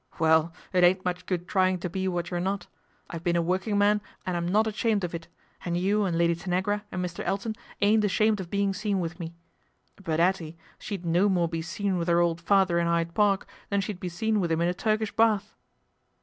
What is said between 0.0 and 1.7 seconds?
"Well, it ain't much good